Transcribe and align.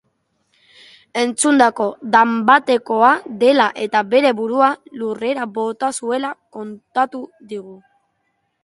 Entzundako 1.23 1.85
danbatekoa 2.15 3.11
dela 3.45 3.69
eta 3.85 4.03
bere 4.15 4.35
burua 4.41 4.71
lurrera 5.03 5.49
bota 5.61 5.95
zuela 6.01 6.35
kontatu 6.59 7.25
digu. 7.55 7.81